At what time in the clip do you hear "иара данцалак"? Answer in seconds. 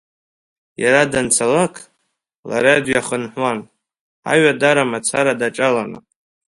0.83-1.75